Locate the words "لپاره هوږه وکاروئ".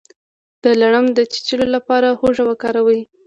1.75-3.01